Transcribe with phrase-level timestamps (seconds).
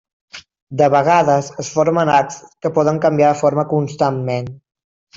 [0.79, 4.55] De vegades, es formen arcs que poden canviar de forma constantment.